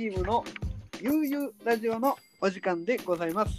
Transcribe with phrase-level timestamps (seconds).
[0.00, 0.44] アビストリームの
[1.02, 3.52] 悠々ラジオのお時間でございます。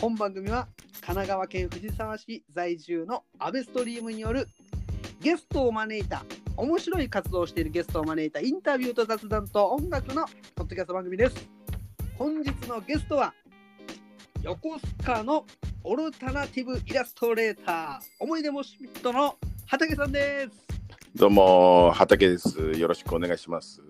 [0.00, 0.68] 本番組は
[1.00, 4.46] 神奈川県藤沢市在住のアベストリームによる
[5.20, 6.24] ゲストを招いた
[6.56, 11.48] 面白い活動をしているゲストを招いたインタビューと雑談と音楽のポッドキャスト番組です。
[12.16, 13.34] 本日のゲストは
[14.42, 15.44] 横須賀の
[15.82, 19.34] オルタナティブイラストレーター思い出もシミットの
[19.66, 20.50] 畑さんです。
[21.16, 22.60] どうも畑です。
[22.60, 23.82] よろしくお願いします。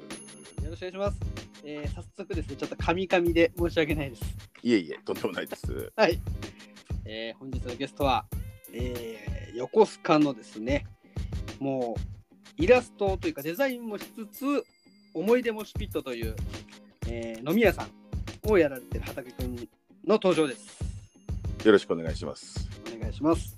[0.74, 1.62] よろしくお願いします。
[1.64, 4.22] えー早速ですね、ちょっとカミカミで申し訳ないです。
[4.62, 5.92] いえいえ、とんでもないです。
[5.94, 6.20] はい。
[7.04, 8.26] えー本日のゲストは、
[8.72, 10.84] えー横須賀のですね、
[11.60, 14.64] もうイラストというかデザインもしつつ、
[15.14, 16.34] 思い出もシュピットという、
[17.06, 19.64] えー飲み屋さんをやられてる畑くんの
[20.14, 20.80] 登場です。
[21.64, 22.68] よろしくお願いします。
[22.96, 23.53] お願いします。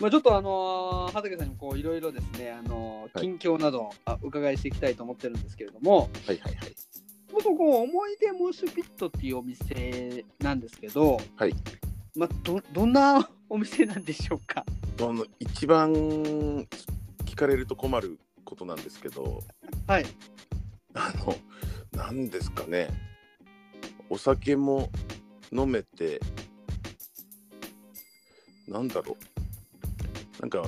[0.00, 6.74] まあ、ちょっとあのー畑さんにもこういろいろですね、あの近況などあお伺いしていきたいと思ってるんですけれども、はいはいはい。
[7.32, 11.54] もとこう思い出モシュピットっていうお店なんですけど、はい
[12.16, 14.64] まあ、どどんなお店なんでしょうか？
[15.00, 19.42] あの一番聞かれると困ることなんですけど、
[19.86, 20.06] はい。
[20.94, 21.36] あの
[21.92, 22.88] 何ですかね。
[24.10, 24.90] お酒も
[25.50, 26.20] 飲めて、
[28.68, 29.33] なんだろう。
[30.44, 30.62] なんか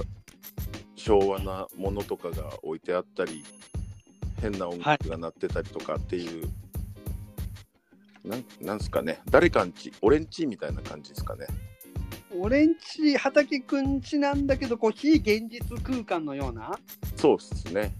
[0.94, 3.44] 昭和なものとかが置いてあったり、
[4.40, 6.48] 変な音楽が鳴ってたりとかっていう。
[8.24, 9.20] なんなんすかね。
[9.30, 11.46] 誰かんち俺んちみたいな感じですかね。
[12.34, 16.78] 俺んち畑くんちなんだけどこう非現実空間のような、
[17.14, 17.94] そうっすね。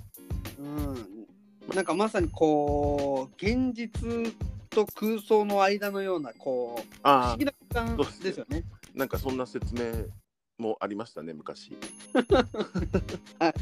[0.58, 4.32] うん、なんかまさにこう現実
[4.70, 8.64] と空想の間のようなこう不あ思議な空間ですよね。
[8.94, 10.06] あなんかそんな説明
[10.58, 11.76] もありましたね昔。
[13.38, 13.52] あ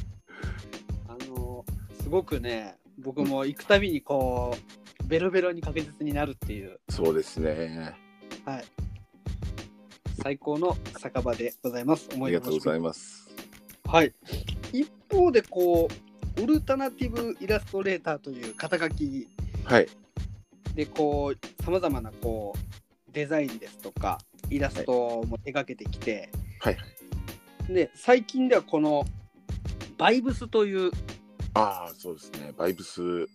[1.28, 1.64] の
[2.00, 4.56] すごくね僕も行くたびにこ
[5.00, 7.94] うベロベロに確実になるっていう、そうですね。
[8.44, 8.64] はい、
[10.22, 12.08] 最高の酒場でございます。
[12.12, 13.28] ありがとうございます。
[13.84, 14.14] はい。
[14.72, 15.88] 一方でこ
[16.38, 19.28] うオルタナティブイラストレーターという肩書き。
[19.64, 19.88] はい。
[20.74, 24.18] でこうさまざまなこうデザインですとか
[24.50, 24.92] イラスト
[25.26, 26.43] も描けてきて、はい
[27.68, 29.04] で最近ではこの
[29.96, 30.90] バイブスという
[31.54, 33.26] ああそうですねバイブス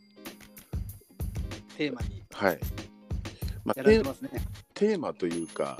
[1.77, 2.59] テーマにはい、
[3.63, 4.29] まあ、やられテーてますね。
[4.73, 5.77] テーマというか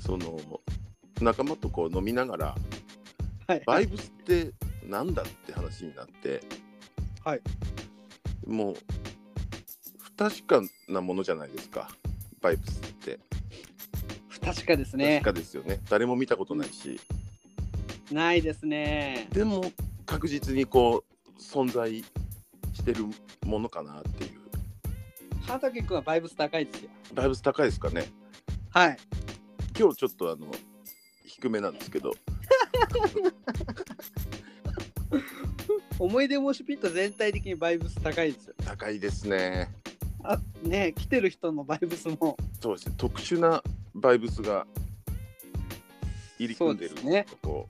[0.00, 0.38] その
[1.20, 2.54] 仲間とこう飲みながら
[3.46, 3.62] はい。
[3.66, 4.52] バイブスって
[4.86, 6.40] なんだって話になって
[7.24, 7.40] はい。
[8.46, 8.76] もう
[9.98, 11.88] 不確かなものじゃないですか
[12.40, 12.91] バイブス
[14.44, 15.34] 確かですね確。
[15.34, 17.00] かですよね誰も見たことないし
[18.10, 19.28] ないですね。
[19.32, 19.72] でも
[20.04, 22.04] 確実にこう存在
[22.74, 23.06] してる
[23.46, 24.30] ものかなっていう
[25.46, 26.90] 畑君はバイブス高いですよ。
[27.14, 28.10] バイブス高いですかね
[28.70, 28.96] はい。
[29.78, 30.46] 今日ちょっとあの
[31.24, 32.12] 低めなんですけど
[35.98, 38.54] 思い出モシュピット全体的にバイブス高いですよ。
[38.64, 39.70] 高いですね
[40.24, 43.62] あね来てる人のバイブスもそうですね特殊な
[43.94, 44.66] バイブスが
[46.38, 47.26] 入り組んでるね。
[47.28, 47.68] とこ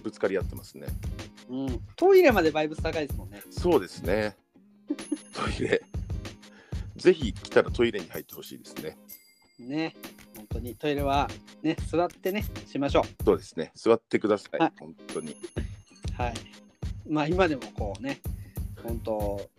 [0.00, 0.86] うぶつかり合ってますね。
[1.48, 3.42] うん、トイレまでバイブス高いですもんね。
[3.50, 4.36] そうですね。
[5.34, 5.82] トイレ。
[6.96, 8.96] ぜひ来たらトイレに入ってほしいですね。
[9.58, 9.96] ね、
[10.36, 10.74] 本当に。
[10.74, 11.28] トイレは
[11.62, 13.72] ね、座ってね、しましょそうですね。
[13.74, 14.72] 座ってください、はい。
[14.78, 15.32] 本当に。
[15.32, 15.36] う。
[16.16, 16.34] はい。
[17.08, 18.20] まあ今でもこうね、
[18.82, 19.50] 本当、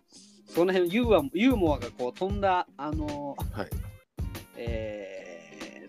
[0.48, 3.70] その辺ユーモアユーモアがこう飛んだ、あの、はい。
[4.58, 5.11] えー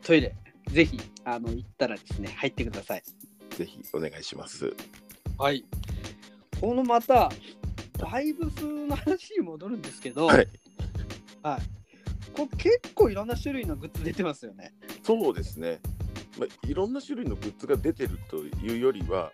[0.03, 0.35] トイレ、
[0.71, 3.03] ぜひあの行ったらですね、入ってください。
[3.51, 4.73] ぜひお願いします
[5.39, 5.65] はい。
[6.61, 7.31] このまた、
[7.99, 10.49] バイブスの話に戻るんですけど、はい
[11.43, 11.61] はい。
[12.35, 14.73] これ結構いろんな種類のグッズ出てますよね。
[15.03, 15.81] そうですね、
[16.39, 19.33] まあ、いろんな種類のグッズが出てるというよりは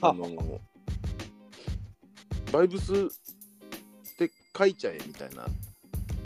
[0.00, 0.60] ああの
[2.52, 5.46] バイブスって書いちゃえみたいな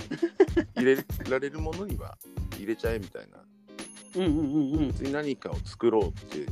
[0.76, 0.96] 入れ
[1.30, 2.18] られるものには
[2.56, 3.44] 入れちゃえみたいな
[4.16, 4.86] うんうんうんうん。
[4.88, 6.46] 別に何かを作ろうって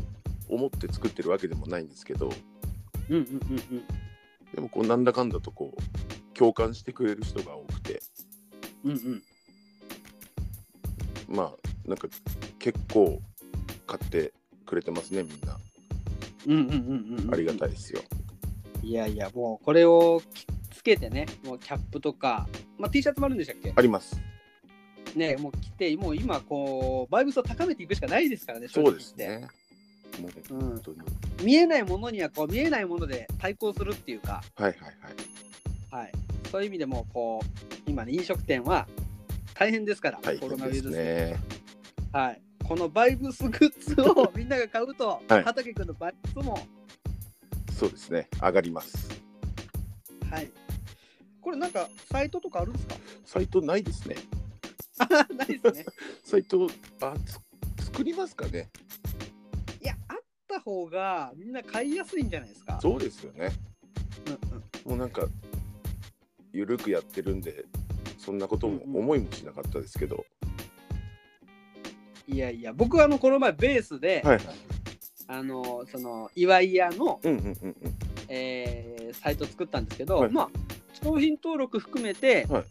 [0.49, 2.31] 思って作ってるわけでもないんですけど
[3.09, 3.85] うんうんうんうん。
[4.55, 8.03] でもこうなんだかんだとこう共感してくれる人が多くて
[8.85, 9.23] うんうん。
[11.29, 12.09] まあなんか
[12.59, 13.21] 結構
[13.87, 14.33] 買って
[14.67, 15.59] くれてますねみんな
[16.47, 17.33] うんうんうんうんうん。
[17.33, 18.03] ありがたいですよ
[18.83, 22.49] いやいや、もうこれをきつけてね、もうキャップとか、
[22.79, 23.73] まあ、T シャツもあるんでしたっけ？
[23.77, 24.21] あります
[25.15, 29.49] ね、もう着て、もう今、こう、バイブスを高めていくしかないですからね、そうですね。
[30.21, 30.83] もううん
[31.43, 34.81] 見えないものにはこう見えないもので対抗するっていうか、はいはい
[35.91, 36.05] はい。
[36.05, 36.13] はい、
[36.51, 38.87] そういう意味でもこう今ね飲食店は
[39.55, 40.91] 大変ですから、コロナウイルス。
[40.91, 41.37] ね。
[42.13, 45.43] はい、このバイブスグッズを みんなが買うと、はい。
[45.45, 46.59] 畑君のバイブスも、
[47.75, 48.29] そうですね。
[48.41, 49.09] 上がります。
[50.31, 50.51] はい、
[51.41, 52.97] これなんかサイトとかあるんですか？
[53.25, 54.17] サイトないですね。
[55.21, 55.87] あ ないですね。
[56.25, 56.69] サイト、
[57.01, 57.15] あ、
[57.77, 58.71] つ作りますかね。
[59.81, 60.19] いや、あっ
[60.49, 62.79] た方がみんな買いやすいんじゃないですか。
[62.81, 63.53] そうですよね。
[64.27, 65.29] うんうんもうなんか、
[66.53, 67.67] ゆるくやってるんで、
[68.19, 70.27] そんなことも思いもしなかったですけど。
[72.27, 74.47] いやいや、僕はあのこの前ベースで、はいはい。
[75.29, 77.77] あのその岩井屋の、うんうんうんうん。
[78.29, 80.51] えーサイト作ったんですけど、はいまあ
[81.03, 82.65] 商品登録含めて、はい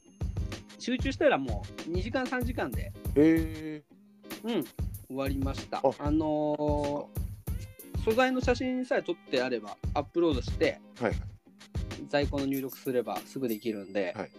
[0.82, 3.84] 集中したらもう2時間3時間で、へえ。
[4.44, 5.78] うん、終わりました。
[5.78, 7.22] ああのー
[8.04, 11.20] 素材の写真さえ撮ってあればアップロードしてはいはい。
[12.10, 14.32] 在庫の入力すればすぐできるんで、はい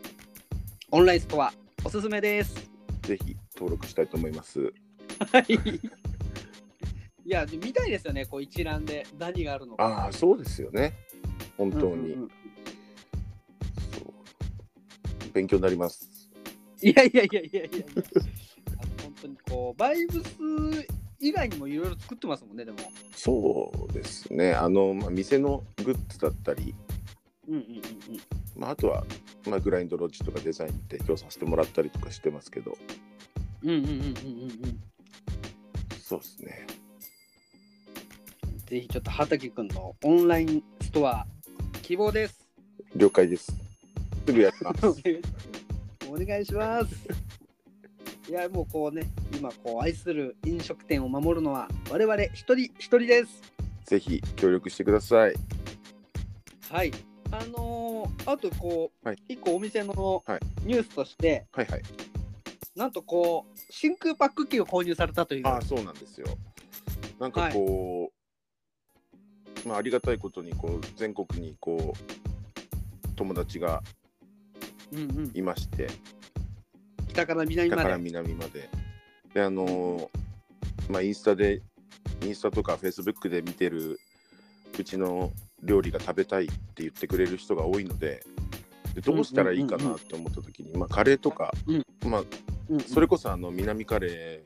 [0.91, 1.53] オンラインストア
[1.85, 2.55] おすすめです。
[3.03, 4.61] ぜひ登録したいと思います。
[4.61, 5.55] はい。
[7.25, 9.85] いや、で見たいですよね、こう一覧で何があるのか。
[9.85, 10.93] ああ、そうですよね。
[11.57, 11.85] 本当に。
[11.85, 15.33] うんうんうんそう。
[15.33, 16.12] 勉強になります。
[16.83, 17.85] いやいやいやいやいやいや。
[18.79, 20.27] あの本当にこう、バイブス
[21.21, 22.79] 以外にもいろいろ作ってますもんね、でも。
[23.15, 24.55] そうですね。
[24.55, 26.75] あの、まあ、店のグッズだったり、
[27.49, 27.81] うんうんうんうん。
[28.57, 29.05] まあ、あとは、
[29.49, 32.77] まあ、グラインドロッジとかデザイン提供させてもらったりとかしてますけど、
[33.63, 34.81] うんうんうんうんうんうん。
[36.03, 36.67] そうですね。
[38.67, 41.27] ぜひちょっと畑くんのオンラインストア
[41.83, 42.49] 希望です。
[42.97, 43.53] 了解です。
[44.27, 44.87] すぐやります。
[44.87, 44.97] お
[46.17, 46.95] 願いします。
[48.29, 53.43] いやもうこうね今こう愛する飲食店を守るのは我々一人一人です。
[53.85, 55.35] ぜひ協力してください。
[56.71, 56.93] はい。
[57.31, 57.83] あのー
[58.25, 61.83] あとこう、はい一個お店のはいニュースとして、はいはい。
[62.77, 65.47] なんとこう真空パック機を購入されたという。
[65.47, 66.27] ああ、そうなんですよ。
[67.19, 68.13] なんかこ
[69.65, 73.83] う、まあ、ありがたいことにこう全国にこう友達が
[74.93, 75.33] うんうん。
[75.35, 75.89] いまして。
[77.09, 78.03] 北から南北からまで。
[78.05, 78.71] 南まで。
[79.35, 80.09] であのー
[80.91, 81.63] まあインスタで
[82.23, 83.99] インスタとかフェイスブックで見てる
[84.79, 88.25] うちの料理が食べたいって言ってくれる人が多いので
[88.95, 91.83] でどうしたらいいかなって思った時に、まあ、カレーとか、うん。
[92.11, 92.21] まあ、
[92.69, 92.81] うんうん。
[92.81, 94.43] それこそあの南カレ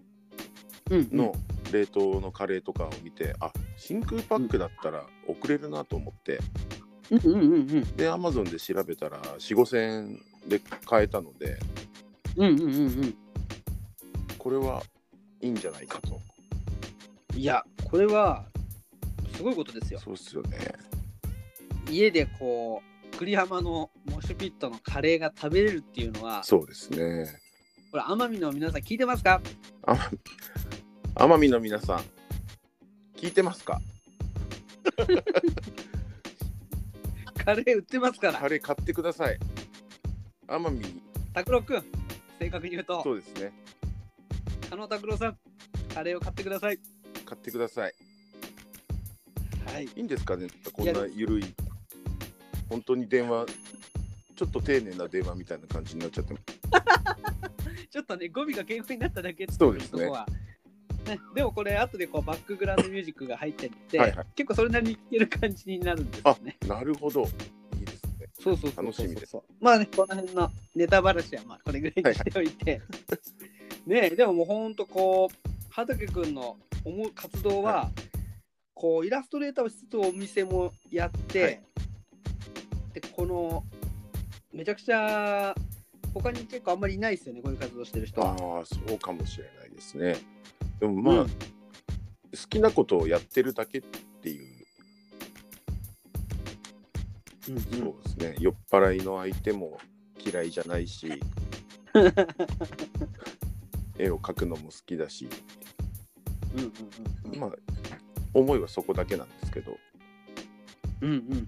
[0.90, 1.34] うんーの
[1.72, 6.38] 冷凍のカレーとかを見て、あ真空パックだったら送れるなと思って。
[7.10, 7.96] うんうんうんうん。
[7.96, 11.58] でアマゾンで調べたら4 5千円で買えたので
[12.36, 12.70] うんうんうんう
[13.06, 13.14] ん。
[14.38, 14.82] これは
[15.40, 16.20] いいんじゃないかと。
[17.36, 18.46] いやこれは
[19.34, 20.00] すごいことですよ。
[20.00, 20.72] そうっすよね。
[21.90, 22.82] 家でこ
[23.12, 27.26] う栗浜のモシュピットのカレーが食べれるっていうのはそうですね。
[27.90, 29.40] これ奄美の皆さん聞いてますか？
[29.86, 30.10] あ
[31.14, 32.00] 奄美の皆さん
[33.16, 33.80] 聞いてますか？
[37.44, 38.38] カレー売ってますから。
[38.38, 39.38] カレー買ってください
[40.48, 41.02] 奄美
[41.34, 41.84] 拓郎くん
[42.38, 43.02] 正確に言うと。
[43.02, 43.52] そうですね。
[44.70, 45.38] 加納拓郎さん
[45.92, 46.78] カレーを買ってください。
[47.24, 47.94] 買ってください。
[49.72, 49.84] はい。
[49.84, 50.48] いいんですかね？
[50.72, 51.44] こんなゆるい
[52.68, 53.46] 本当に電話
[54.36, 56.34] ちょっと丁寧な電話みたいな感じになっちゃって。
[57.90, 60.04] ちょっとね語尾が敬語になっただけっていそうですね。
[60.04, 60.26] とこは
[61.06, 64.26] ね、でもこれ後でこうバックグラウンドミュージックが入ってってはいはい。
[64.34, 66.56] 結構それなりに聴ける感じになるんですよね。
[66.66, 67.28] なるほど
[68.46, 69.26] そうそうそう楽しみで。
[69.26, 72.80] すまあね、この辺のネタばらしはまあこれぐらいにしておいて。
[73.86, 77.90] ねでももうほんとこう、畑くんの思う活動は、は
[78.74, 81.62] こうイラストレーターをしつつお店もやって、はい。
[82.94, 83.64] で、この、
[84.52, 85.54] めちゃくちゃ、
[86.14, 88.60] 他に結構あんまりいないですよね、こういう活動してる人あは。
[88.60, 90.16] あそうかもしれないですね。
[90.78, 91.28] でもまあ、うん。
[91.28, 91.34] 好
[92.48, 93.82] きなことをやってるだけっ
[94.22, 94.55] ていう
[97.48, 98.36] うんそうですね。
[98.40, 99.78] 酔っ払いの相手も
[100.24, 101.08] 嫌いじゃないし
[103.98, 105.28] 絵を描くのも好きだし。
[106.54, 106.72] うんうん
[107.26, 107.40] うんうん。
[107.40, 107.50] まあ
[108.34, 109.78] 思いはそこだけなんですけど、
[111.00, 111.46] うんうん。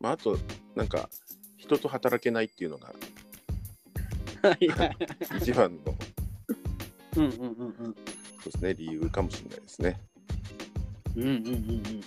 [0.00, 0.38] まあ、あと
[0.74, 1.08] なんか
[1.56, 2.92] 人と働けないっていうのが
[5.38, 5.94] 一番の。
[7.16, 7.94] うんうんうんうん。
[7.94, 8.74] そうですね。
[8.74, 10.00] 理由かもしれないですね。
[11.16, 12.00] うんうんうんうん。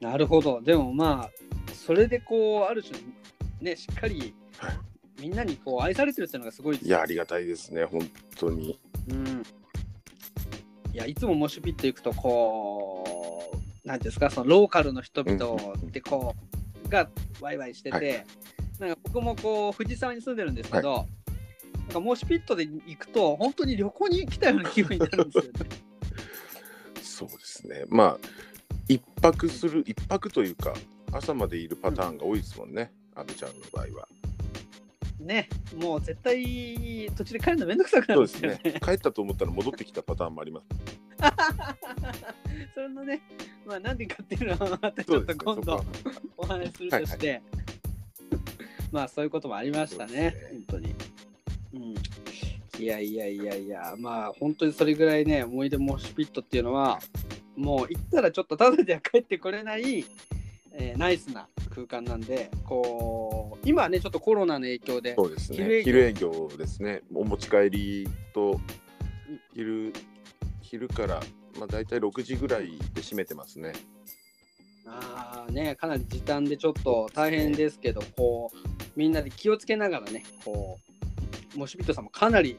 [0.00, 0.60] なるほど。
[0.60, 1.43] でもまあ
[1.84, 2.98] それでこうある種
[3.60, 4.78] ねしっかりはい
[5.20, 8.00] みんなにこう愛されてるっていうのがすごいいやありがたいですね本
[8.36, 8.78] 当に。
[9.08, 9.42] うん
[10.92, 13.52] いやいつもモシュピット行くとこ
[13.84, 16.34] うなんていうんですかそのローカルの人々ってこ
[16.84, 17.08] うが
[17.40, 18.26] ワイワイしてて、はい
[18.78, 21.06] なんか僕僕もこう藤沢に住んでるんですけど、
[21.76, 25.50] なんかモシピットで行くと本当に旅行に来たような気分になるんですよね。
[27.00, 27.84] そうですね。
[27.88, 28.18] まあ、
[28.88, 30.74] 一泊する、一泊というか、
[31.14, 34.08] 朝までいるパターンが多いですもんね、阿部ちゃんの場合は。
[35.20, 38.80] ね、もう絶対途中で帰るのめんどくさくなそうんですすよねね。。
[38.80, 40.66] 帰ったと思ったら戻ってきたパターンもあります。
[42.74, 43.22] それのね、
[43.64, 45.24] まあなんでかっていうのはまたちょっ。
[45.24, 45.84] と今度そこは
[46.36, 47.42] お話しするとして、
[48.90, 50.94] まあそういうこともありましたね、ね本当に。
[51.74, 57.00] うん、いやいやいやいや、まあ本当にそれぐらいね、思い出モシュピットっていうのは、
[57.56, 60.04] もう行ったらちょっとただでは帰ってこれない、
[60.76, 65.82] えーナイスな空間なんで、こう、今はね、ちょっとコロナの影響で、そうですね。
[65.82, 67.02] 昼営業ですね。
[67.14, 68.60] お持ち帰りと
[69.54, 69.92] 昼
[70.62, 71.20] 昼から
[71.58, 73.72] まあ大体6時ぐらいで閉めてますね。
[74.86, 78.58] あーね、かなり時短でちょっと大変ですけど、こう、
[78.96, 80.78] みんなで気をつけながらね、こ
[81.56, 82.56] う、モシュピットさんもかなり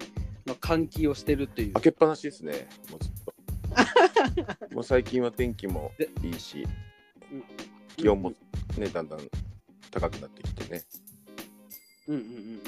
[0.48, 1.84] の換気をしてるという開。
[1.84, 2.68] けっぱなしですね。
[2.90, 3.36] もうずっと。
[4.74, 5.92] もう最近は天気も
[6.24, 6.70] いいしうん、
[8.06, 8.32] 気温も
[8.78, 9.20] ねだんだん
[9.90, 10.84] 高くなってきてね。
[12.08, 12.62] うんうんうんうん。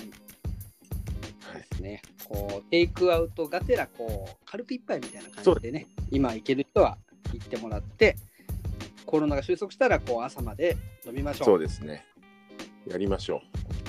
[1.54, 1.76] はいで。
[1.76, 2.02] すね。
[2.24, 6.98] こう、テイクアウトがてら、こう、軽く一杯みたいな感じでね、今行ける人は
[7.34, 8.16] 行ってもらって、
[9.06, 10.76] コロナが収束したら、こう、朝まで
[11.06, 11.46] 飲みましょう。
[11.46, 12.04] そうですね。
[12.88, 13.40] やりましょう。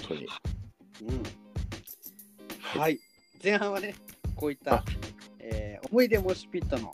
[0.04, 0.26] 本当に。
[1.02, 1.22] うん。
[2.60, 3.00] はい。
[3.42, 3.94] 前半はね、
[4.34, 4.84] こういったあ、
[5.38, 6.92] えー思い出モシュピットの、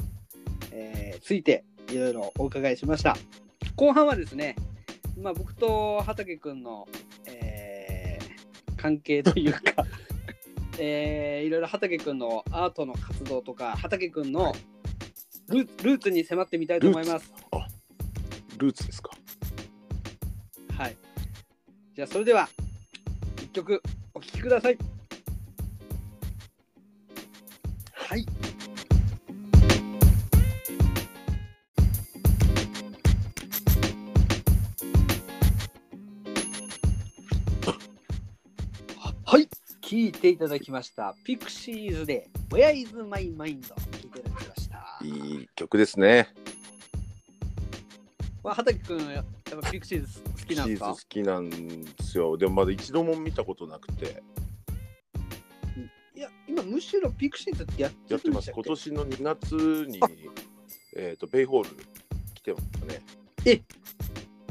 [0.70, 3.16] えーついていろいろお伺いしました。
[3.76, 4.56] 後半はですね、
[5.20, 6.86] まあ、僕と畑くんの、
[7.26, 8.24] えー
[8.76, 9.60] 関係というか、
[10.78, 14.54] えーいろいろ畑くんのアートの活動とか、畑くんの
[15.48, 17.32] ルールーツに迫ってみたいと思います。
[17.52, 17.66] あ、
[18.58, 19.10] ルーツですか？
[20.76, 20.96] はい。
[21.94, 22.48] じゃあ、それでは、
[23.38, 24.76] 一曲お聴きください。
[40.02, 40.12] はい。
[40.12, 41.14] ていただきました。
[41.24, 43.68] ピクシーズで Where is my mind?
[43.68, 44.98] 聴いていただきました。
[45.02, 46.28] いい曲ですね。
[48.42, 49.24] まあ、畑くん、やっ
[49.62, 50.86] ぱピクシーズ好きなんですか？
[50.86, 52.36] チーズ好きなんですよ。
[52.36, 54.22] でもまだ一度も見たことなくて、
[56.14, 58.50] いや、今むしろピクシーズってやってやってます。
[58.50, 60.00] 今年の2月に、
[60.96, 61.70] えっ、と、ベイホール
[62.34, 63.02] 来てますね。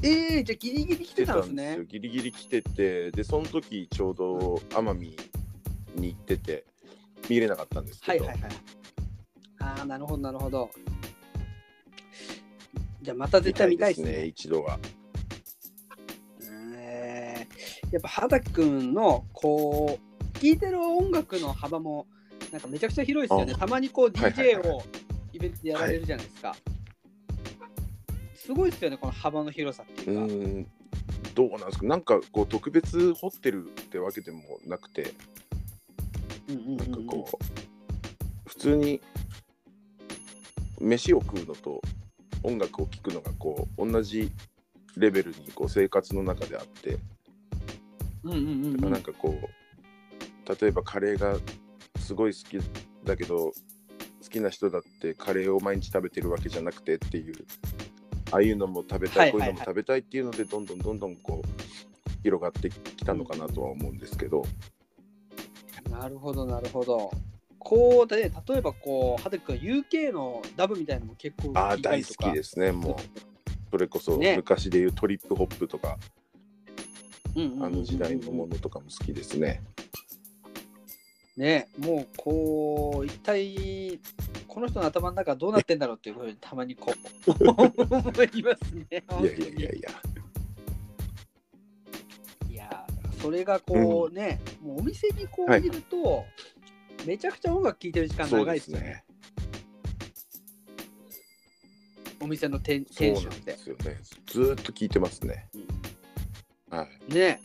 [0.06, 1.80] えー、じゃあギリギリ来てたんですね。
[1.88, 5.16] ギリギリ来てて、で、その時ちょうど奄美
[5.96, 6.66] に行ってて、
[7.30, 8.52] 見れなかったんですけど、はいはいはい。
[9.60, 10.70] ああ、なるほどなるほど。
[13.02, 14.26] じゃあまた絶対見たいですね。
[14.26, 14.80] 一度は。
[16.76, 20.00] えーやっぱ畑くんのこ
[20.34, 22.08] う聴いてる音楽の幅も
[22.52, 23.54] なんかめちゃくちゃ広いですよね。
[23.56, 24.84] あたまにこうはいはい DJ はいを
[25.32, 26.56] イベントでやられるじゃないですか。
[28.34, 30.34] すごいですよね、この幅の広さってういうか。
[30.34, 30.68] ーん、
[31.36, 31.86] どうなんですか？
[31.86, 35.14] なんかこう特別掘ってるってわけでもなくて、
[36.48, 37.38] なんかうんこう、
[38.46, 39.02] 普通に
[40.80, 41.82] 飯を食うのと
[42.44, 44.32] 音楽を聴くのがこう同じ
[44.98, 46.98] レベルにこう生活の中であって、
[48.24, 48.92] うんうんうんうん。
[48.92, 51.38] なんかこう例えばカレーが
[52.00, 52.64] すごい好き
[53.06, 53.54] だけど好
[54.30, 57.34] きな人だってカレーを毎日食べてるわけじゃなくてっていう
[58.32, 59.32] ああいうのも食べたい。
[59.32, 64.44] こういうのも食べたいっていうのでどんどんどんどんこう広がってきたのかなとは思うんですけど、
[66.04, 67.12] なるほどなるほど。
[67.60, 72.96] こうで例えばこう畑くん UK のダブみたいなのも結構ああ大好きですねもう。
[73.72, 74.36] それこそね。
[74.36, 75.98] 昔でいうトリップホップとか、
[77.36, 79.62] あの時代のものとかも好きですね。
[81.38, 84.00] ねもうこう一体
[84.48, 86.94] この人の頭の中どうなってんだろうっていうふうにたまにこ
[87.28, 89.04] う 思いますね。
[89.22, 89.90] いやいやいやいや
[93.24, 96.26] それがこうね、もうお店にこうはいいると、
[97.08, 99.06] めちゃくちゃ音楽聴いてる時間長いですよね。
[102.20, 103.58] お店の店店主ってなんで。
[103.58, 103.98] すよね。
[104.28, 105.48] ずーっと聞いてますね。
[106.70, 107.14] はい。
[107.14, 107.40] ね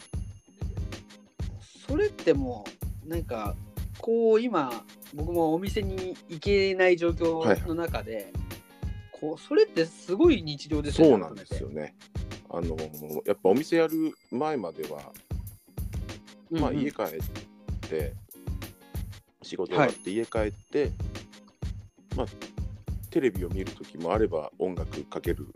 [1.87, 2.65] それっても
[3.07, 3.55] うなんか
[4.01, 8.33] こう今僕もお店に行けない状況の中で、
[9.13, 11.95] こうそれってすごい日常ですよねそうなんですよね。
[12.51, 12.77] あの
[13.25, 15.13] やっぱお店やる前までは、
[16.51, 18.15] まあ家帰って
[19.43, 20.93] 仕事終わって家帰って、
[22.17, 22.27] まあ
[23.11, 25.49] テレビを見る時もあれば音楽かける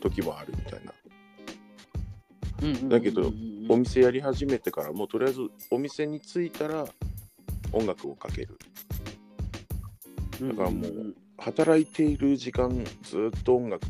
[0.00, 0.92] 時もあるみたいな。
[2.88, 3.32] だけど
[3.68, 5.40] お店やり始めてからもうとりあえず
[5.70, 6.86] お店に着いたら
[7.72, 8.58] 音楽をかける。
[10.40, 13.86] だからもう働いている時間ずっと音楽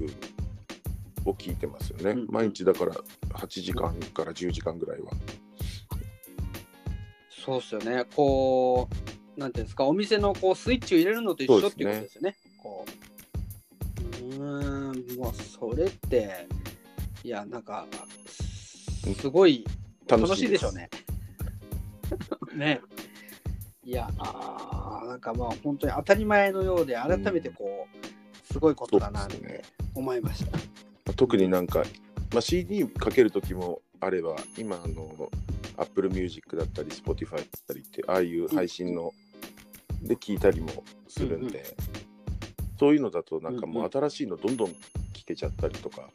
[1.24, 2.92] を聴いてますよね、うん毎日だから
[3.34, 5.12] 8時間から10時間ぐらいは
[7.50, 8.04] そうっすよね。
[8.14, 8.88] こ
[9.36, 12.36] う、なんていうんですか、お店のこうスイッチを入れるのと一緒っていうことですよね。
[12.62, 16.46] こううーん、もうそれって、
[17.24, 17.86] いや、なんか、
[19.16, 19.64] すごい
[20.06, 20.90] 楽しいでしょうね。
[22.54, 22.80] ね。
[23.82, 29.64] いや、あーなんかまあ本当に当たり前のようで、改めてこう、すごいことだなって
[29.96, 30.44] 思いまし
[31.04, 31.12] た。
[31.14, 31.82] 特になんか、
[32.32, 35.30] まあ、CD かける時もあれば今あの
[35.76, 39.12] Apple Music だったり Spotify だったりってああいう配信の
[40.02, 42.10] で聞いたりもするんで、うん
[42.80, 44.70] そういうのだとなんかもうんう新しいのどんどん
[45.12, 46.08] 聞けちゃったりとか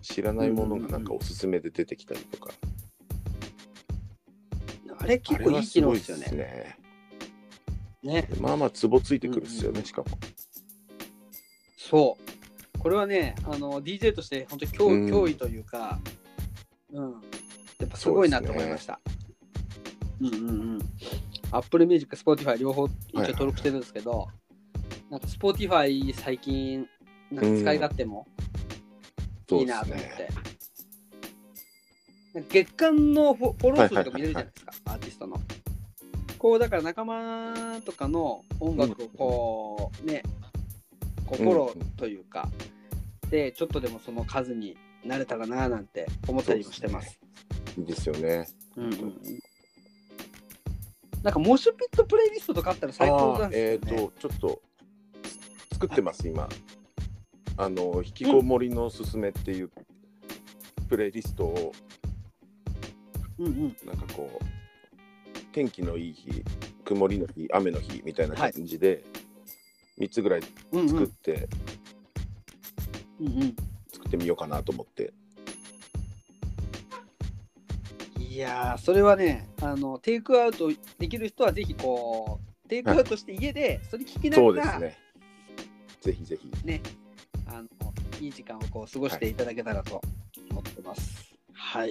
[0.00, 2.52] 知らないものがなんかおすすめで出てきたりとか、
[5.00, 6.26] あれ結構いいで能ですよね。
[6.26, 6.34] す
[8.06, 8.28] ね。
[8.40, 9.84] まあまあツボついてくるっすよね、うんうん。
[9.84, 10.08] しかも。
[11.76, 12.18] そ
[12.76, 12.78] う。
[12.78, 15.06] これはね、あの DJ として本当に脅,、うん。
[15.06, 15.98] 脅威というか、
[16.92, 17.20] うん。
[17.82, 19.00] やっぱすごいなと思いました。
[20.20, 20.78] うんうんうん。
[21.50, 24.28] Apple Music、Spotify 両方一応登録してるんですけど、
[25.10, 26.86] なんか Spotify 最近、
[27.32, 28.28] なんか使い勝手も
[29.50, 30.28] いいなと思って。
[32.34, 35.40] なんか月間のフォロー数とか見れるじゃないですか、アーティストの。
[36.38, 40.22] こうだから仲間とかの音楽をこうね、
[41.26, 42.48] こうフォローというか、
[43.28, 47.21] で、ちょっとでもその数になれたらななんて思ったりもしてます。
[47.78, 49.16] いいですよねうんうんうん
[51.22, 54.08] なんかモシュピットプレイリストとかあったら最高なんですよね。
[54.08, 54.62] とちょっと
[55.72, 56.48] 作ってます今
[57.56, 59.70] あの引きこもりのすすめっていう
[60.88, 61.72] プレイリストを
[63.38, 63.76] うんうん。
[63.86, 66.42] なんかこう天気のいい日
[66.84, 69.04] 曇りの日雨の日みたいな感じで
[69.98, 70.42] 3つぐらい
[70.72, 71.48] 作って、
[73.20, 73.56] うんうん。
[73.92, 75.12] 作ってみようかなと思って
[78.32, 84.98] いやー、それはね、あの、テイクアウトできる人はぜひこう、テイクアウトして家でそれ聞きなそうがら、ですね
[86.00, 86.50] ぜひぜひ
[87.46, 87.68] あの
[88.22, 90.00] いい時間をこう過ごしていただけたらと
[90.50, 91.30] 思ってます。
[91.52, 91.90] はい。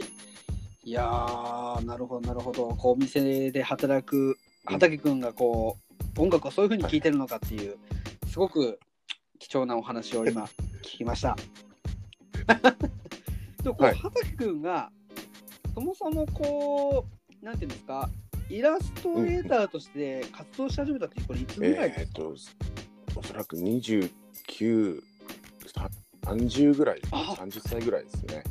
[0.83, 2.69] いやー、なるほど、なるほど。
[2.69, 5.77] こう、お店で働く畑くんがこ
[6.17, 7.77] う、音楽をそういう風に聴いてるのかっていう、
[8.25, 8.79] すごく
[9.37, 10.45] 貴重なお話を今
[10.81, 11.37] 聞きました。
[13.61, 14.91] でもこう、はい畑くんが、
[15.73, 17.05] そもそもこ
[17.41, 18.09] う、なんていうんですか、
[18.49, 22.35] イラストレーターとして活動し始めたって、これいつぐらいですか、えっと
[23.15, 25.01] おそらく29
[26.23, 28.41] 30ぐらいあ30歳ぐらいですねな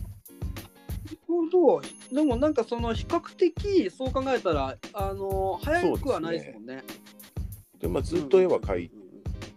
[1.12, 1.82] るほど。
[2.12, 6.84] でもなんかその比較的そう考えたらあの早くはないですもんね。
[7.80, 8.90] でまあずっと絵は描い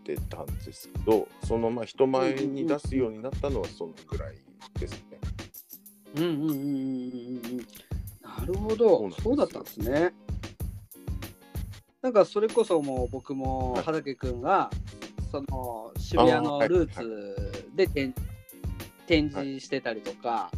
[0.04, 4.36] てたんですけど、そのまあ人前に出すようになったのはそのぐらい
[4.80, 5.20] ですね。
[6.16, 7.58] うんうんうんうんうん。
[8.22, 10.14] なるほどそうだったんですね。
[12.02, 14.70] なんかそれこそもう僕も畑くんが
[15.32, 18.14] その渋谷のルーツで展,、
[19.08, 20.52] 展示してたりとか、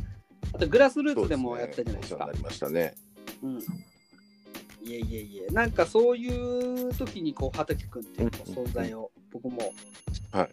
[0.54, 2.38] あとグラスルーツでもやったじゃないですかお世話にな。
[2.40, 2.96] りましたね。
[3.44, 3.60] うん。
[3.60, 9.72] いえいえいえ、なんかそういう時にこう畑くんっていう存在を僕も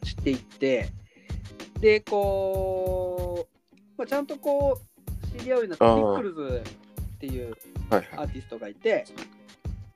[0.03, 0.89] 知っていって、
[1.81, 4.92] で、こう、まあ、ちゃんとこう
[5.39, 6.63] 知り合うようになったティックルズ
[7.17, 7.57] っていう
[7.91, 8.09] はいはい。
[8.19, 9.05] アーティストがいて、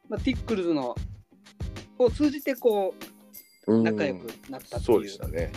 [0.09, 0.95] まあ、ティックルズの
[1.99, 2.95] を通じてこ
[3.67, 5.53] ううん仲良くなったってそういうでしたね。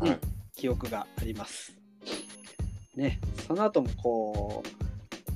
[0.00, 0.18] うんはい
[0.64, 1.76] 記憶があります。
[2.96, 4.62] ね、その後もこ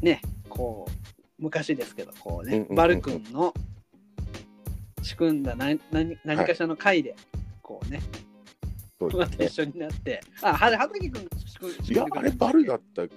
[0.01, 0.93] う、ね、こう、
[1.39, 3.53] 昔ですけど、こうね、うんうんバル君の
[5.03, 7.15] 仕組んだ何何何かしらの会で、
[7.63, 8.01] こうね、
[8.99, 9.37] そうまですね。
[9.37, 12.79] た一緒になって、あ、は畑君が仕組いや、あれバルだだ。
[13.05, 13.15] った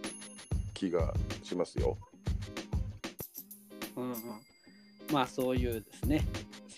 [0.74, 1.98] 気がしますよ。
[3.96, 4.22] うんうん。
[5.12, 6.26] まあ、そういうですね、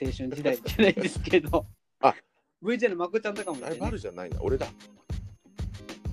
[0.02, 1.66] 青春時代じゃないですけど、
[2.02, 2.16] あ
[2.64, 4.68] VJ のまこちゃんとかもいて、あれね、バルじゃないな、俺だ。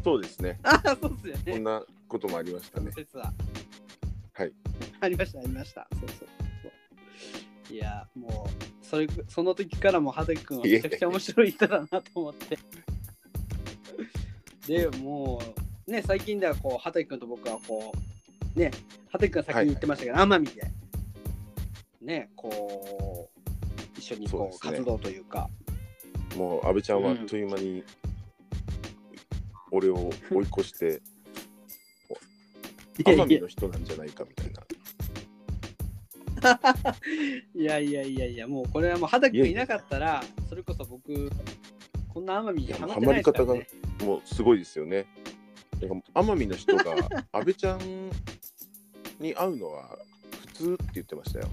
[0.04, 0.58] そうですね。
[0.62, 1.52] あ、そうっすよね。
[1.52, 2.90] こんなこともありましたね。
[2.92, 3.32] 説は。
[4.32, 4.52] はい。
[5.00, 5.86] ありました、ありました。
[5.92, 6.26] そうそうそ
[7.70, 7.74] う。
[7.74, 8.48] いや、も
[8.82, 12.58] う、それ、その時からも、畑くんはめちゃくちゃ面白い人だなと思って。
[14.66, 15.40] で、も
[15.86, 17.92] う、ね、最近では、こう、畑くんと僕は、こ
[18.56, 18.70] う、ね、
[19.10, 20.70] 畑くんが先に言ってましたけど、奄美で、
[22.00, 24.72] ね、こう、一緒にこう、そうですね。
[24.72, 25.48] 活動というか、
[26.36, 27.84] もう、阿部ちゃんはあっという間に、
[29.70, 31.00] 俺を追い越して、
[32.98, 33.24] いやいや。
[33.24, 34.62] 奄美の人なんじゃないかみたいな。
[37.54, 41.30] いやいやいやいや、もうこれはもう畑君いなかったら、それこそ僕、
[42.08, 43.66] こんな奄美にハマってないですからね。
[44.02, 45.06] もうすごいですよね。
[46.14, 46.84] 奄美の人が
[47.32, 48.10] 安倍ちゃん
[49.18, 49.98] に会うのは
[50.30, 51.48] 普通って言ってましたよ。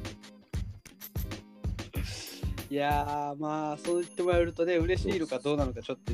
[2.70, 6.12] いやー、まあ、そう言ってもらえるとね、嬉しいのかどうなのかちょっと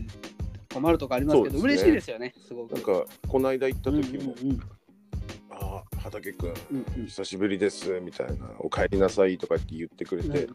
[0.75, 2.73] 困るとこありますけど、ね嬉しいですよね、すごく。
[2.73, 4.59] なんかこの間行った時もうんうん
[5.49, 10.47] 「ああ畑君うんうん久しぶりです」みたいな「お帰りなさい」とかって言ってくれて、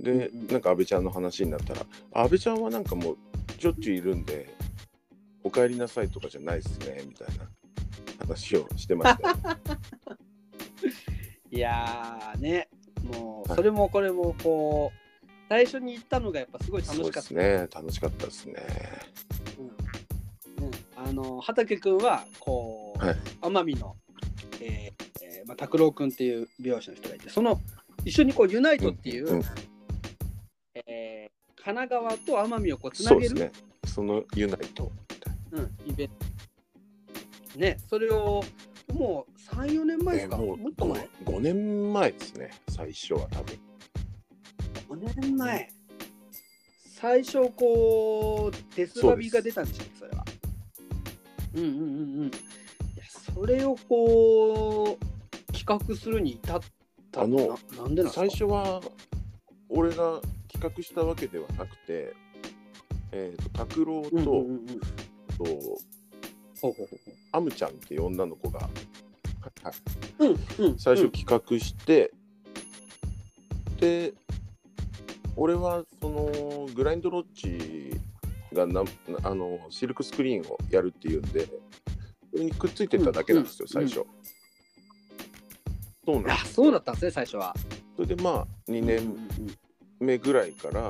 [0.00, 3.18] でうんうんなんか安倍ちゃんの話になったら「安倍ちゃんはなんかもう
[3.58, 4.54] しょっちゅういるんで
[5.42, 7.48] お帰りなさいとかじゃないですね」みたいな
[8.18, 9.28] 話をしてました。
[9.28, 9.36] よ。
[11.50, 12.68] いやーね、
[13.04, 13.56] もう、はい。
[13.56, 17.20] それもこれもこう、最初に行ったのがやっぱすごい楽しかった。
[17.20, 17.68] ですね。
[17.72, 18.54] 楽しかったですね。
[19.58, 20.64] うん。
[20.66, 20.72] うん。
[20.96, 23.16] あの畑君はこう、はい。
[23.40, 23.96] 奄美の、
[24.60, 27.60] えーえーまあ、拓郎君っていう美容師の人がいてその
[28.04, 29.73] 一緒にこうユナイトっていう、うんうんえー
[31.64, 33.64] 神奈川と奄美をこうつなげるそうですね。
[33.86, 34.92] そのユナイト
[35.52, 37.58] うん、イベント。
[37.58, 38.42] ねそれを
[38.92, 42.50] もう34年前ですか、えーもうもっと前？5, 年前ですね。
[42.68, 43.58] 最初は多分。
[44.90, 45.70] 5年前。
[47.00, 49.98] 最初こうデスバビが出たんでしたっけ？
[49.98, 50.24] それは。
[51.54, 51.80] うんうんうんう
[52.24, 52.26] ん。
[52.26, 52.30] い
[52.96, 56.60] やそれをこう企画するに至っ
[57.10, 58.82] たあのななんでなん最初は
[59.68, 60.20] 俺が
[60.64, 62.14] 企画したわけではなくて
[63.12, 65.80] えっ、と拓郎と,、うんと
[67.32, 68.70] アムちゃんっていう女の子が、はい、
[70.20, 70.78] ううんうん。
[70.78, 72.12] 最初企画して、
[73.78, 74.14] で
[75.36, 78.00] 俺はそのグラインドロッジ
[78.52, 78.82] がな
[79.24, 81.46] あのシルクスクリーンをやるっていうんで
[82.32, 83.88] それにくっついてただけなんですよ、うんうん。
[83.88, 84.08] 最初。
[86.06, 87.54] そうなんそうだったんですね最初は。
[87.96, 89.56] それでまあ2うん年
[90.04, 90.80] 目ぐらいから、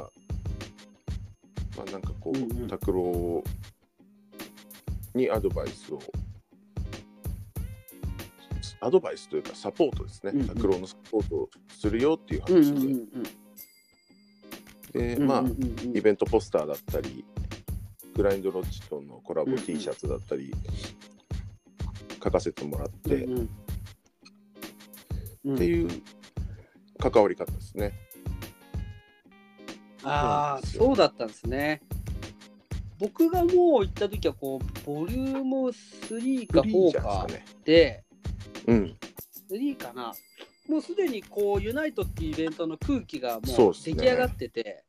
[1.77, 2.65] まあなんかこうんうん。
[2.65, 3.43] う拓郎
[5.15, 6.01] にアドバイスを
[8.81, 10.33] アドバイスというかサポートですね。
[10.35, 10.49] うんうん。
[10.49, 13.23] 拓郎のサポートをするよっていううんうん話うんうん。
[14.93, 17.25] で、うんまあうんうんうんイベントポスターだったり
[18.15, 19.65] グラインドロッジとのコラボうんうん。
[19.65, 20.53] T シャツだったり
[22.23, 23.49] 書かせてもらって、うんうん。
[25.47, 25.55] うん。
[25.55, 25.89] っていう
[26.99, 27.93] 関わり方ですね。
[30.05, 31.83] ああそうだったんですね。
[32.99, 37.27] 僕がもう行った時はこうボリューム3かフリー4か
[37.65, 38.05] で
[38.67, 38.97] うん、
[39.51, 40.15] 3かな。
[40.69, 44.85] もうすでにこうユナイトっていうイベントの空気がもう出来上がってて、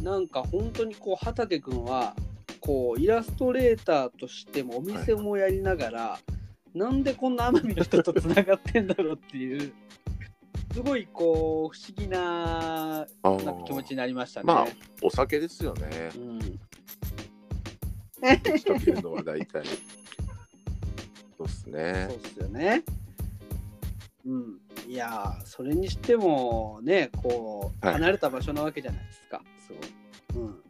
[0.00, 2.14] なんか本当にこう畑君は
[2.60, 6.18] こうイラストレーターとしてもお店もやりながら、
[6.74, 9.72] なんでこんな奄美の人とつながってんだろうっていう
[10.72, 14.46] すごいこう不思議ななんか気持ちになりましたね。
[14.46, 14.66] まあ
[15.02, 16.10] お酒ですよね。
[16.16, 16.38] うん、
[18.22, 19.64] 打ち解けるのは大体。
[21.38, 22.18] そうですねそう。
[22.18, 22.82] っすよね。
[24.26, 29.72] うん、いやーそれにしてもねこうはい離れた場所なわけじゃないですか、す
[30.34, 30.42] ごい。
[30.44, 30.62] うん、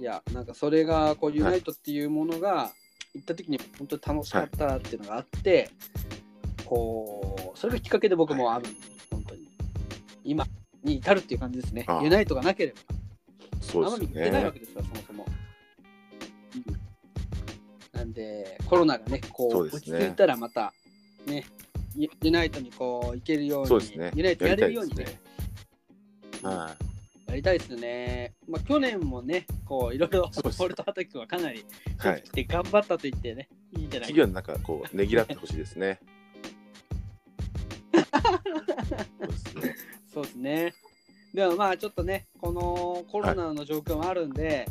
[0.00, 2.72] いやなんかそれがこうユナイトっていうものが
[3.14, 5.70] 行った時に本当に楽しかったっていうのがあって、
[6.64, 8.99] こうそれがきっかけで僕もある、本当に
[10.30, 10.46] 今
[10.84, 12.78] に至るっていう感じですねユナイトがなければ
[13.60, 14.58] そうですねないわけ。
[14.58, 15.26] ですよ、そもそも。
[17.92, 20.72] なんで、コロナがね、こそう落ち着いたらまた、
[21.26, 21.44] ね、
[21.94, 24.10] ユユナイトにこう行けるように、そうね。
[24.14, 26.76] ユナイトやれるようにね、やりたいですねは
[27.28, 28.34] やりたいですね。
[28.48, 31.64] まあ、去年もね、こういろいろそうです、俺と畑君はかなり、い。
[31.98, 32.22] はい。
[32.22, 36.00] 来て頑張ったと言ってね、いいんじゃない次はなんかこうねぎらってほしいですね。
[39.22, 39.99] そうですね。
[40.12, 40.74] そうですね。
[41.34, 44.66] でもまあちょっとね、このコロナの状況もあるんで、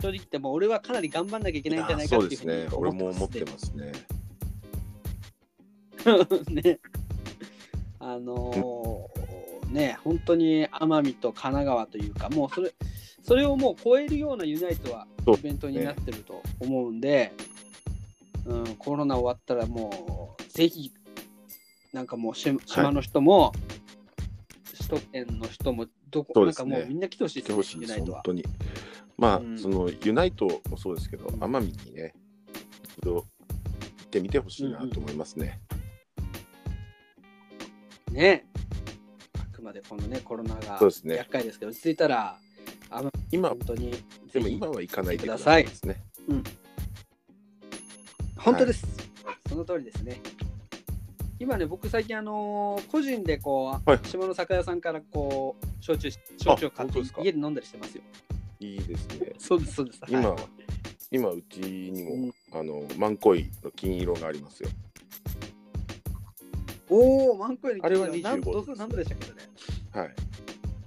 [0.00, 2.68] 正直言っても俺はかなり頑張んなきゃいけないんじゃないかっていうふうにね。
[2.72, 3.92] 俺も思っすてますね。
[6.62, 6.80] ね。
[8.00, 9.28] あのー
[9.70, 12.72] ね、本当に奄美と神奈川というか、もうそれ
[13.22, 17.32] それをもう超えるようなユナイトはイベントになってると思うんで、
[18.46, 20.92] うん、コロナ終わったらもう、ぜひ、
[21.92, 23.52] なんかもうし島の人も、
[24.88, 28.10] 首都圏の人も、どこ、なんかもうみんな来てほしいですね来てほしい。
[28.10, 28.44] 本当に。
[29.18, 32.14] まあ、うんそのユナイトもそうですけど、うん奄美にね、
[32.96, 35.60] 一度行ってみてほしいなと思いますね。
[38.10, 38.46] ね。
[39.38, 42.38] あくまでこのね、コロナがそうですね厄介ですけど、落ち着いたら、
[42.90, 43.92] 奄美今本当に
[44.32, 46.02] でも今は行かないでくださいですね。
[48.38, 48.86] 本当です、
[49.48, 50.20] その通りですね。
[51.40, 57.22] 今ね、僕最近あのー個人でこう、はい島の酒屋さんからこう、焼酎、焼酎を買って本当ですか？
[57.22, 58.02] 家で飲んだりしてますよ。
[58.60, 59.32] いいですね。
[59.38, 60.00] そうです、そうです。
[60.08, 60.38] 今、はい
[61.10, 64.68] 今うちにも、うんあのマンコイの金色がありますよ。
[66.90, 69.42] おお、マンコイにあれは25何度度です何度でしたっけどね。
[69.92, 70.14] はい。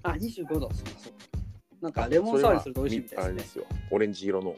[0.04, 0.60] あ、25度。
[0.60, 1.18] そうか、そうか。
[1.82, 3.24] なんかレモンサワーにすると美味しいみたいですね。
[3.24, 3.66] みあれですよ。
[3.92, 4.56] オレンジ色の。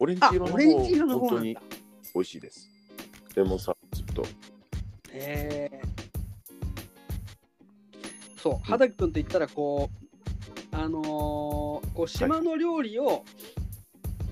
[0.00, 1.76] オレンジあ、色のオレンジ色の方本当に方なんだ。
[2.14, 2.67] 美味しいです。
[3.38, 4.22] レモンサワーすると。
[5.12, 5.82] へえ。
[8.36, 9.90] そう、畑君と言ったらこ
[10.72, 11.04] う、あのー
[11.94, 13.24] こう島の料理を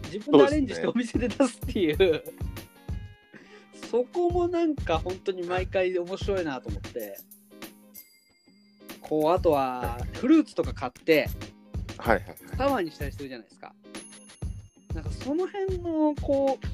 [0.04, 2.22] 自分でアレンジしてお店で出すっていう、
[3.90, 7.18] そこもなんか本当に毎回面白いなと思って。
[9.00, 11.28] こうあとはフルーツとか買って
[11.96, 12.36] はいはいはい。
[12.56, 13.72] サワーにしたりするじゃないですか。
[14.94, 16.66] なんかその辺のこう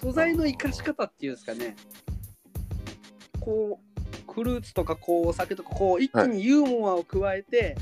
[0.00, 1.76] 素材の生かし方っていうんですかね。
[3.40, 7.76] こうフルーツとかこうお酒とかこう一気にユーモアを加えて、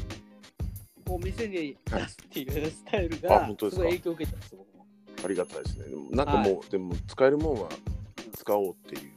[1.07, 4.57] こう店に出すっていう スタイルあがすごい影響を受けてます。
[5.25, 5.87] ありがたいですね。
[5.87, 7.69] でもなんかもう、でも使えるもんは
[8.37, 9.13] 使おうっていう。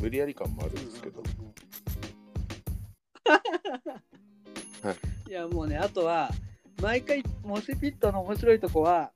[0.00, 1.22] 無理やり感もあるんですけど。
[4.82, 6.30] はいいやもうねあとは
[6.82, 9.12] 毎回モスピットの面白いとこは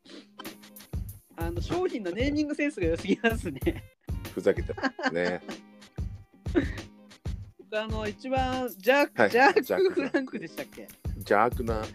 [1.36, 3.84] あの商品のネーミングセンスが良すぎますね。
[4.34, 5.40] ふざけてますね。
[7.58, 10.88] 僕あの一番ジャーク、はいジャージャーククフランクでしたっけ？
[11.16, 11.76] 邪悪な。
[11.76, 11.86] あの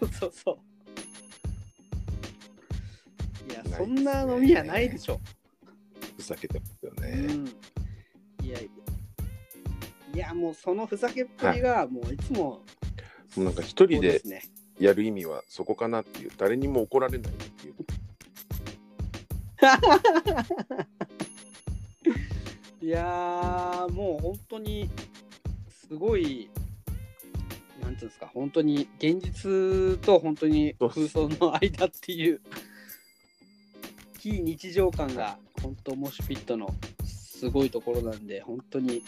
[0.00, 0.58] そうそうそう。
[3.50, 5.20] いや、そんな飲み屋ないでしょ。
[6.16, 7.10] ふざけてますようね。
[7.34, 7.46] ん。
[7.46, 8.68] いやいや。
[10.14, 12.62] いや、もうそのふざけっぷりが、もういつも、も
[13.38, 14.42] うなんか一人そうですね。
[14.80, 16.32] やる意味はそこかなっていう。
[16.36, 17.74] 誰にも怒られないっていう。
[22.86, 24.88] いやー、もう本当に、
[25.86, 26.48] すごい、
[27.82, 32.40] なんていうんですか、本当に現実と本当に空想の間っていう、
[34.18, 39.02] 非日常感が、本当、モシュピットのすごいところなんで、本当に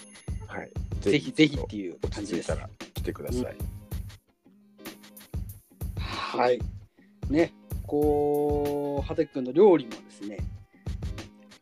[0.52, 0.70] はい。
[1.00, 2.46] ぜひぜひっていう落感じです。
[2.46, 3.81] ち着いたら来てください。
[6.38, 6.60] はい。
[7.28, 7.52] ね、
[7.86, 10.38] こう、ハテ君の料理もですね、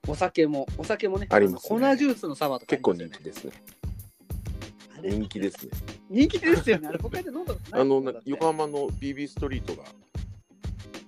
[0.08, 3.52] お酒も、お酒もね、ありますね粉ジュースのサワーとかあ結構人気ですね。
[5.02, 5.72] 人気ですね。
[6.08, 6.88] 人気ですよね。
[6.88, 9.84] あれ、他で飲んだことないあの、横浜の BB ストリートが、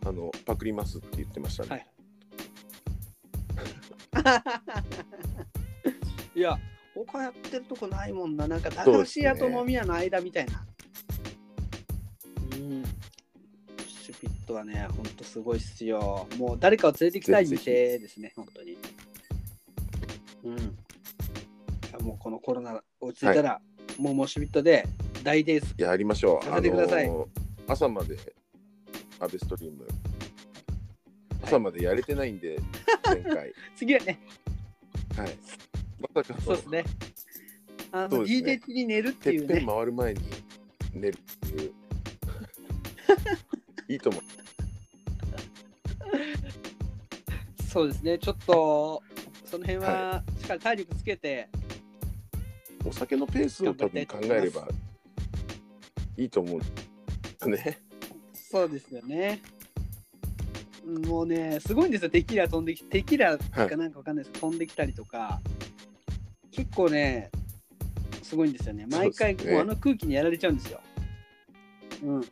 [0.07, 1.69] あの、パクりますって言ってましたね。
[1.71, 1.87] はい。
[6.39, 6.59] いや、
[6.95, 8.47] 他やってるとこないもんな。
[8.47, 10.67] なんか駄菓子屋と飲み屋の間みたいな。
[12.55, 12.85] うん。
[14.53, 16.29] トはね、ほんとすごいっすよ。
[16.37, 18.79] もう誰かを連れてきたい店ですね、本当に。
[20.45, 22.05] うん。
[22.05, 23.61] もうこのコロナ落ち着いたら、
[23.99, 24.87] もうモシュピットで
[25.23, 25.75] 大デース。
[25.79, 26.45] いや、やりましょう。
[26.45, 27.29] させてくださいの
[27.67, 28.17] 朝まで、
[29.21, 29.87] アベストリーム、
[31.43, 32.59] 朝までやれてないんで、
[33.05, 33.53] 前回。
[33.77, 34.21] 次はね、
[35.17, 35.31] はい。
[36.15, 36.85] まさかのそうですね。
[37.93, 39.73] あの、ね DJ 中に寝るっていうてっぺんね。
[39.73, 40.21] 回る前に
[40.95, 41.73] 寝るっていう。
[43.89, 44.23] いいと思う。
[47.73, 48.19] そうですね。
[48.19, 49.03] ちょっと、
[49.47, 51.49] その辺はしっかり体力つけて、
[52.85, 54.69] お酒のペースを多分考えれば
[56.19, 57.49] いいと思う。
[57.49, 57.79] ね。
[58.35, 59.41] そうですよね。
[60.85, 65.41] もうね、すごいんですよ、テキーラ飛んできテキーラかなんかわかんないですけど、飛んできたりとか、
[66.51, 67.31] 結構ね、
[68.23, 68.85] すごいんですよね。
[68.91, 70.79] 毎回、そうですねもうあの空気にやられちゃうんですよ。
[72.03, 72.23] うん。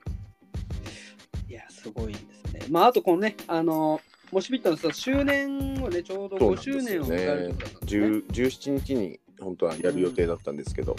[1.49, 2.61] いや、すごいんですね。
[2.71, 8.01] まあ、あとこのね、あの、モシュピットのさ周年をね、ちょうど5そうなんですよ周年を迎えるところだったんですね。
[8.01, 10.97] 10 17日に本当はやる予定だったんですけど、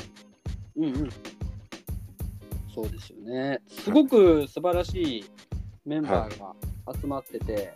[0.75, 1.09] うんうん。
[2.73, 3.61] そうですよね。
[3.67, 5.25] すごく素晴らしい
[5.85, 6.55] メンバーが
[6.99, 7.73] 集まってて、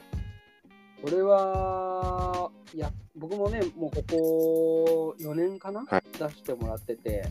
[1.02, 6.04] これは、いや、僕もね、もうここ4年かな、はい。
[6.18, 7.28] 出してもらってて、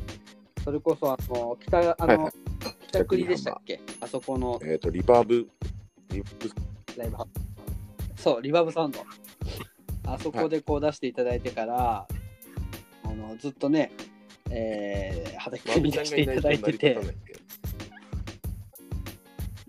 [0.63, 2.33] それこそ、あの、北、あの、はいはい。
[2.89, 3.81] 北栗でしたっけ？
[4.01, 4.61] あそこの。
[4.63, 5.49] えっ、と、リバーブ、
[6.11, 6.55] リバー
[6.95, 7.01] ブ。
[7.01, 7.44] ライブハウス。
[8.25, 9.05] そう、リバーブサウンド。
[10.11, 12.09] あそこでこう出していただいてから、
[13.03, 13.93] あのずっとね、
[14.51, 16.99] えー、畑に出していただいてて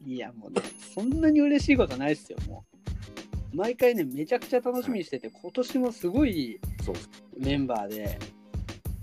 [0.05, 0.61] いや、もうね、
[0.93, 2.63] そんなに嬉しいことないですよ、も
[3.53, 3.57] う。
[3.57, 6.95] 毎回ね、めちゃくちゃ楽しみにしてて、今年もすごいそう
[7.37, 8.19] メンバーで、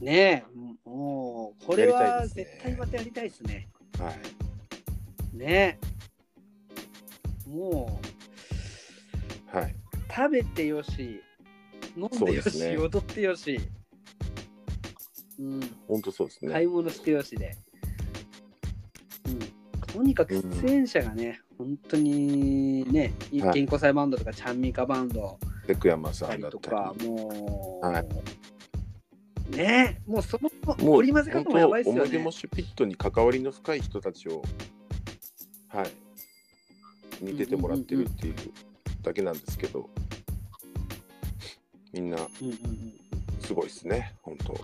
[0.01, 3.69] ねえ、もう、これやりたはいですね絶対またやりたいですね。
[3.99, 5.37] はい。
[5.37, 5.79] ね
[7.47, 7.51] え。
[7.51, 8.12] もう
[9.53, 9.77] はい。
[10.15, 11.21] 食べてよし
[11.97, 12.77] 飲んでよし、ね。
[12.77, 13.61] 踊ってよし、
[15.38, 16.53] うん、本当そうですね。
[16.53, 17.57] 買い物してよしで、
[19.27, 19.38] うん、
[19.87, 27.09] とにかく出演者がね、本当にね、はい健康祭バンドとかチャンミカバンドテクヤマさんだったとかり。
[27.09, 28.07] もう、はい。
[29.57, 32.01] ねもうそのもう織り交ぜ方もやばいっすよね。
[32.01, 32.31] 思い出も。
[32.31, 34.43] シュピットに関わりの深い人たちを、
[35.69, 35.91] はい、
[37.21, 38.35] 見ててもらってるっていう
[39.03, 39.88] だけなんですけど、
[41.93, 42.19] みんな
[43.41, 44.55] すごいですね、本当。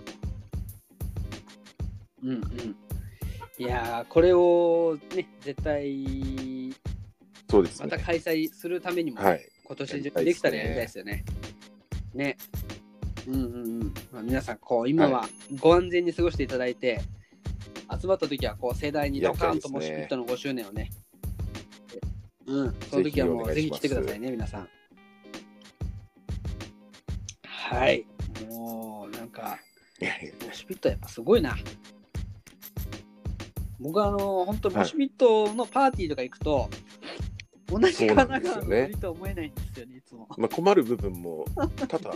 [2.23, 2.75] うんうんうん
[3.57, 6.73] いやーこれをね絶対
[7.49, 7.87] そうですね。
[7.89, 9.49] また開催するためにも、はい。
[9.65, 11.25] 今年できたらやりたいですよね。
[12.13, 12.37] ね。
[13.27, 13.93] うんうんうん。
[14.11, 15.27] まあ、皆さん、こう、今は
[15.59, 17.01] ご安全に過ごしていただいて、
[17.99, 20.91] 集まった時は、こう、世代にドカンとやりたいですねモシピットの5周年をね。
[22.49, 24.69] うん、その時はもうぜひ来てくださいね、皆さん。
[27.43, 28.07] はい。
[28.49, 29.59] もう、なんか、
[30.01, 31.55] いやいやモシピットやっぱすごいな。
[33.79, 36.69] 僕はあの、本当はいモシピットのパーティーとか行くと、
[37.67, 40.27] 同じ神奈川のノリと思えないんですよね、いつも。
[40.35, 42.15] まあ、困る部分も多々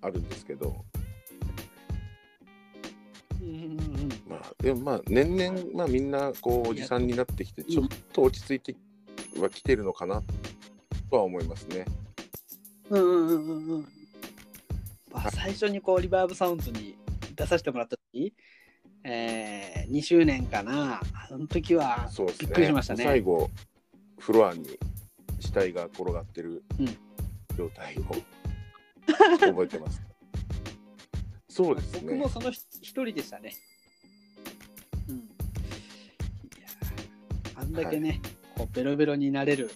[0.00, 0.86] あるんですけど、
[3.42, 3.78] うんうんうん
[4.26, 8.74] まあ、でもまあ、年々、まあ、みんな、こう、おじさんになってきて、ちょっと落ち着いて
[9.40, 10.22] はきてるのかな
[11.10, 11.84] とは思いますね。
[12.90, 13.88] うんうんうんうんうん。
[15.12, 16.96] まあ、最初にこうリバーブサウンズに
[17.34, 18.34] 出させてもらった時、
[19.04, 21.00] えー、2周年かな。
[21.30, 22.10] あの時は。
[22.38, 23.50] びっくりしましたね最後、
[24.18, 24.78] フロアに
[25.40, 26.86] 死体が転がってるうん
[27.56, 28.02] 状態を
[29.38, 30.02] 覚えてます。
[31.48, 32.28] そうですね僕も。
[32.28, 33.54] その一人でしたね。
[35.08, 35.16] うん。
[35.16, 35.20] い
[36.60, 38.20] やーあんだけね、
[38.56, 39.70] こうベロベロになれる、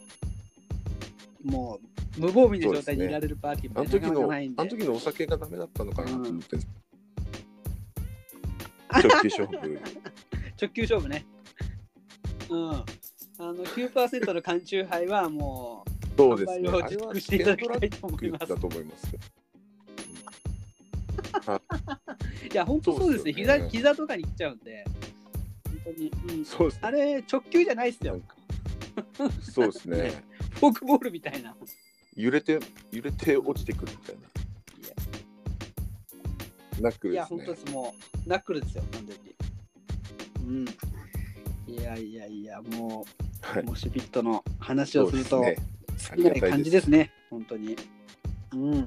[1.44, 1.78] も
[2.16, 6.62] う無防備な状態にいられるパーティーもね、あの時の、なかなかないんであの時のお酒がダメだったのかなと思って、うん
[8.92, 9.56] 直球勝負。
[10.60, 11.24] 直球勝負ね。
[12.48, 12.72] うん。
[12.72, 12.84] あ
[13.38, 16.68] の9%の缶チューハイはもう、そうですね。
[16.68, 19.06] 販売を自粛していただきたいと思いますだと思います。
[22.52, 23.32] いや、本当そうですね。
[23.32, 24.84] そうっすよね膝膝とかに来ちゃうんで、
[25.64, 26.12] 本当に。
[26.28, 26.84] うん、そうですね。
[26.88, 28.20] あれ、直球じゃないっすよ。
[29.40, 30.24] そうですねね。
[30.52, 31.54] フォークボールみたいな。
[32.16, 32.58] 揺れて、
[32.92, 34.22] 揺れて落ちてくるみたいな。
[36.80, 37.62] ナックルいや、ですね本当。
[37.62, 37.74] です。
[37.74, 37.94] も
[38.26, 40.66] う、ナックルですよ、完全に。
[41.66, 41.74] うん。
[41.74, 43.06] いやいやいや、も
[43.42, 45.42] はう、モシピットの話をすると。
[45.42, 47.76] 好きな感じですね、本当に。
[48.54, 48.86] うん。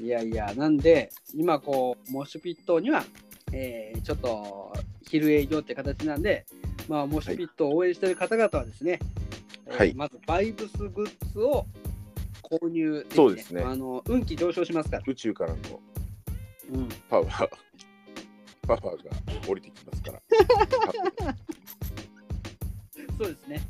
[0.00, 3.04] いやいや、なんで、今、こう、モシュピットには、
[3.52, 4.72] えーちょっと
[5.02, 6.46] 昼営業って形なんで、
[6.88, 9.00] まあ、モシュピットを応援している方々はですね、はい
[9.68, 11.66] えーまず、バイブスグッズを
[12.42, 15.02] 購入できてそうですねあの運気上昇しますから。
[15.06, 15.58] 宇宙からの
[16.72, 17.48] うん、パワー、
[18.66, 18.94] パワーが
[19.46, 20.22] 降りてきますから。
[23.18, 23.62] そうですね。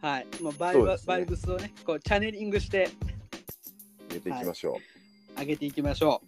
[0.00, 0.26] はい。
[0.42, 2.88] まあ、バイブそうねバイブスをね、こうチャネリングして
[4.08, 4.78] 入れていきましょ
[5.38, 6.22] 上げていきましょ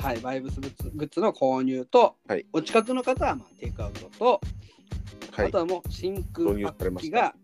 [0.00, 0.02] う。
[0.02, 4.40] はい、バイブスグッズグッズの購入と、はいお近くの方はまあテイクアウトと、
[5.32, 5.40] う。
[5.40, 5.58] はいあと。
[5.58, 7.34] はもう真空パッキが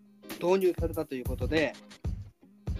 [0.43, 1.75] 導入されたということで、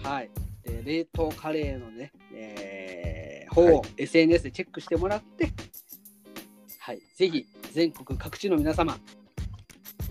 [0.03, 0.29] はい。
[0.63, 5.51] で冷凍カレーのね、えー、方を SNS でチェックしてもらって、
[6.79, 7.01] はい。
[7.15, 8.97] ぜひ全国各地の皆様、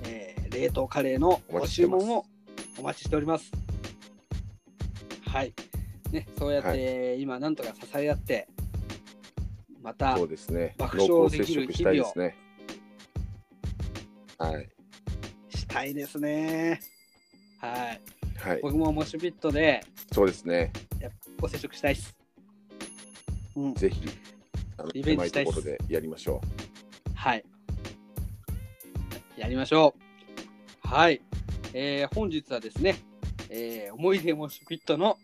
[0.04, 2.24] えー冷凍カレーのご注文を
[2.78, 3.50] お待ちしております。
[5.26, 5.54] はい。
[6.10, 8.48] ね、そうやって今なんとか支え合って、
[9.80, 10.74] またそうですね。
[10.76, 12.36] 爆笑できる接触したいですね。
[14.38, 14.68] はい。
[15.50, 16.80] したいですね。
[17.60, 18.00] はい。
[18.38, 18.60] はい。
[18.62, 20.72] 僕もモシュピットでそうですね。
[21.40, 22.16] ご接触したいです。
[23.56, 23.74] うん。
[23.74, 24.02] ぜひ、
[24.78, 26.40] あのリベンジしたいところでやりましょ
[27.14, 27.44] はい。
[29.36, 29.94] やりましょ
[30.84, 30.88] う。
[30.88, 31.20] はい。
[31.72, 32.96] えー、本日はですね、
[33.48, 35.18] えー、思い出モシュピットの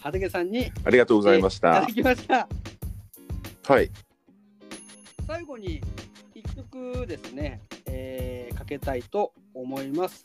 [0.00, 0.72] 畑さんにう。
[0.84, 1.94] ありがとうございましたえーいただ。
[1.94, 2.48] きました。
[3.72, 3.90] はい。
[5.26, 5.80] 最後に
[6.34, 10.22] 一曲ですね、えーかけたいと思います。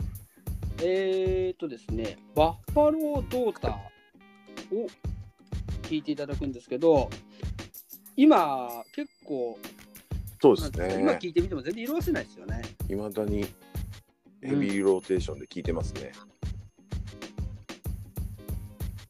[0.83, 4.87] えーとですね、バッファロードーターを
[5.83, 7.09] 聴いていただくんですけど、
[8.15, 9.57] 今結構、
[10.41, 11.19] そうですなんていうんですか今ね。
[11.19, 12.61] 聴いてみても全然色褪せないですよね。
[12.89, 13.45] いまだに
[14.41, 16.11] ヘビーローテーションで聞いてますね。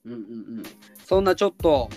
[0.06, 0.24] うんうんう
[0.62, 0.64] ん、
[1.04, 1.90] そんなちょっと、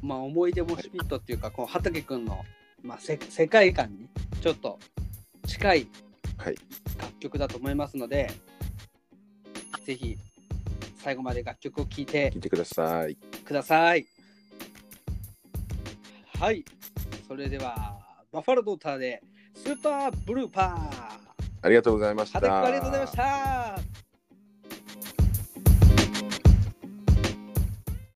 [0.00, 2.44] まあ、思い出モシピットっていうか、こう畑くんの、
[2.82, 4.08] まあ、せ世界観に
[4.40, 4.78] ちょっと
[5.44, 5.88] 近い
[6.36, 6.56] はい。
[7.00, 8.30] 楽曲だと思いますので、
[9.84, 10.16] ぜひ
[10.98, 13.16] 最後まで楽曲を聴いて聞いてください。
[13.16, 14.06] ください。
[16.38, 16.64] はい。
[17.26, 17.98] それでは、
[18.32, 19.22] バッファロードーターで、
[19.54, 21.18] スーパーブルーパー。
[21.62, 22.38] ありがとうございました。
[22.38, 23.77] ありがとうございました。